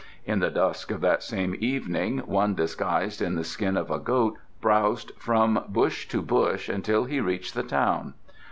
In 0.25 0.39
the 0.39 0.49
dusk 0.49 0.89
of 0.89 1.01
that 1.01 1.21
same 1.21 1.55
evening 1.59 2.21
one 2.25 2.55
disguised 2.55 3.21
in 3.21 3.35
the 3.35 3.43
skin 3.43 3.77
of 3.77 3.91
a 3.91 3.99
goat 3.99 4.35
browsed 4.59 5.11
from 5.19 5.63
bush 5.69 6.07
to 6.07 6.23
bush 6.23 6.69
until 6.69 7.03
he 7.03 7.19
reached 7.21 7.53
the 7.53 7.61
town. 7.61 8.15